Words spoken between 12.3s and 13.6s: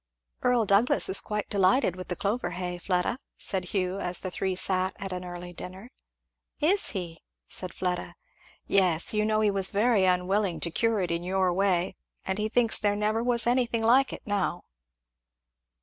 he thinks there never was